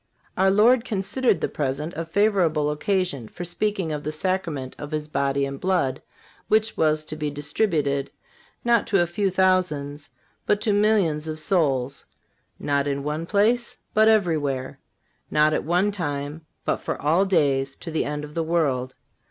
Our 0.35 0.49
Lord 0.49 0.83
considered 0.83 1.41
the 1.41 1.47
present 1.47 1.93
a 1.95 2.05
favorable 2.05 2.71
occasion 2.71 3.27
for 3.27 3.43
speaking 3.43 3.91
of 3.91 4.03
the 4.03 4.11
Sacrament 4.11 4.75
of 4.79 4.89
His 4.89 5.07
body 5.07 5.45
and 5.45 5.59
blood, 5.59 6.01
which 6.47 6.75
was 6.75 7.05
to 7.05 7.15
be 7.15 7.29
distributed, 7.29 8.09
not 8.65 8.87
to 8.87 8.99
a 9.03 9.05
few 9.05 9.29
thousands, 9.29 10.09
but 10.47 10.59
to 10.61 10.73
millions 10.73 11.27
of 11.27 11.39
souls; 11.39 12.05
not 12.57 12.87
in 12.87 13.03
one 13.03 13.27
place, 13.27 13.77
but 13.93 14.07
everywhere; 14.07 14.79
not 15.29 15.53
at 15.53 15.63
one 15.65 15.91
time, 15.91 16.47
but 16.65 16.77
for 16.77 16.99
all 16.99 17.23
days, 17.23 17.75
to 17.75 17.91
the 17.91 18.03
end 18.03 18.23
of 18.23 18.33
the 18.33 18.41
world. 18.43 18.95